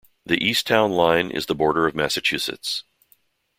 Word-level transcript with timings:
The 0.25 0.43
east 0.43 0.65
town 0.65 0.93
line 0.93 1.29
is 1.29 1.45
the 1.45 1.53
border 1.53 1.85
of 1.85 1.93
Massachusetts. 1.93 2.85